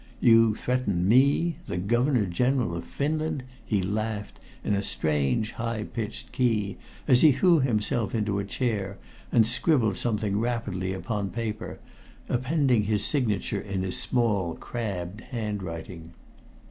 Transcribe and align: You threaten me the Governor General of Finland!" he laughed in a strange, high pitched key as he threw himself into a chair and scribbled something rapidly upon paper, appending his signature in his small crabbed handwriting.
You 0.19 0.55
threaten 0.55 1.07
me 1.07 1.57
the 1.67 1.77
Governor 1.77 2.25
General 2.25 2.75
of 2.75 2.85
Finland!" 2.85 3.43
he 3.63 3.83
laughed 3.83 4.39
in 4.63 4.73
a 4.73 4.81
strange, 4.81 5.51
high 5.51 5.83
pitched 5.83 6.31
key 6.31 6.77
as 7.07 7.21
he 7.21 7.31
threw 7.31 7.59
himself 7.59 8.15
into 8.15 8.39
a 8.39 8.43
chair 8.43 8.97
and 9.31 9.45
scribbled 9.45 9.97
something 9.97 10.39
rapidly 10.39 10.91
upon 10.91 11.29
paper, 11.29 11.77
appending 12.29 12.85
his 12.85 13.05
signature 13.05 13.61
in 13.61 13.83
his 13.83 13.95
small 13.99 14.55
crabbed 14.55 15.21
handwriting. 15.21 16.13